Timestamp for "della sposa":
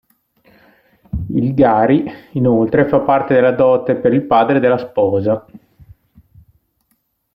4.59-5.45